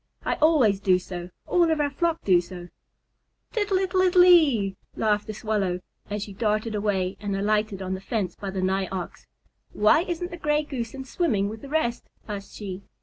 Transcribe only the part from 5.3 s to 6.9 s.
Swallow, as she darted